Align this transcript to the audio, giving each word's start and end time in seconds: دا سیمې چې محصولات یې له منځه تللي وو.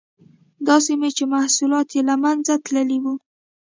دا 0.67 0.75
سیمې 0.85 1.09
چې 1.17 1.23
محصولات 1.33 1.87
یې 1.95 2.01
له 2.09 2.15
منځه 2.23 2.53
تللي 2.65 2.97
وو. 3.03 3.13